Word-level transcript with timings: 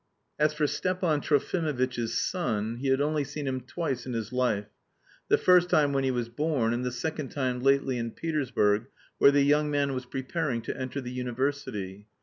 As 0.39 0.51
for 0.51 0.65
Stepan 0.65 1.21
Trofimovitch's 1.21 2.19
son, 2.19 2.77
he 2.77 2.87
had 2.87 2.99
only 3.01 3.23
seen 3.23 3.45
him 3.45 3.61
twice 3.61 4.07
in 4.07 4.13
his 4.13 4.33
life, 4.33 4.65
the 5.27 5.37
first 5.37 5.69
time 5.69 5.93
when 5.93 6.03
he 6.03 6.09
was 6.09 6.27
born 6.27 6.73
and 6.73 6.83
the 6.83 6.91
second 6.91 7.29
time 7.29 7.59
lately 7.61 7.99
in 7.99 8.09
Petersburg, 8.09 8.87
where 9.19 9.29
the 9.29 9.43
young 9.43 9.69
man 9.69 9.93
was 9.93 10.07
preparing 10.07 10.63
to 10.63 10.75
enter 10.75 11.01
the 11.01 11.11
university. 11.11 12.07